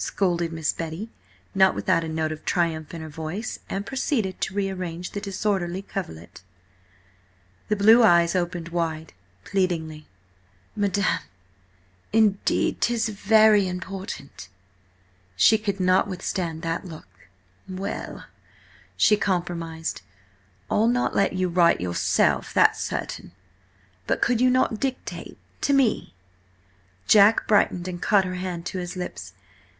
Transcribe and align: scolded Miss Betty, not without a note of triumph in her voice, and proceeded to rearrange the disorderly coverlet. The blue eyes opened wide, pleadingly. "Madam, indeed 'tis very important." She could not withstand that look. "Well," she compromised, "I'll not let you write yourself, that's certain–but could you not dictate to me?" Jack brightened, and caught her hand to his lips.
scolded 0.00 0.52
Miss 0.52 0.72
Betty, 0.72 1.08
not 1.56 1.74
without 1.74 2.04
a 2.04 2.08
note 2.08 2.30
of 2.30 2.44
triumph 2.44 2.94
in 2.94 3.00
her 3.00 3.08
voice, 3.08 3.58
and 3.68 3.84
proceeded 3.84 4.40
to 4.40 4.54
rearrange 4.54 5.10
the 5.10 5.20
disorderly 5.20 5.82
coverlet. 5.82 6.40
The 7.66 7.74
blue 7.74 8.04
eyes 8.04 8.36
opened 8.36 8.68
wide, 8.68 9.12
pleadingly. 9.42 10.06
"Madam, 10.76 11.18
indeed 12.12 12.80
'tis 12.80 13.08
very 13.08 13.66
important." 13.66 14.48
She 15.34 15.58
could 15.58 15.80
not 15.80 16.06
withstand 16.06 16.62
that 16.62 16.84
look. 16.84 17.08
"Well," 17.68 18.26
she 18.96 19.16
compromised, 19.16 20.02
"I'll 20.70 20.86
not 20.86 21.16
let 21.16 21.32
you 21.32 21.48
write 21.48 21.80
yourself, 21.80 22.54
that's 22.54 22.78
certain–but 22.84 24.22
could 24.22 24.40
you 24.40 24.48
not 24.48 24.78
dictate 24.78 25.38
to 25.62 25.72
me?" 25.72 26.14
Jack 27.08 27.48
brightened, 27.48 27.88
and 27.88 28.00
caught 28.00 28.24
her 28.24 28.36
hand 28.36 28.64
to 28.66 28.78
his 28.78 28.94
lips. 28.96 29.32